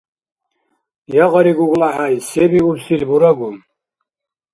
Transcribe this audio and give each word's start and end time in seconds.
Ягъари, 1.23 1.53
ГуглахӀяй, 1.57 2.15
се 2.29 2.43
биубсил 2.51 3.01
бурагу? 3.09 3.49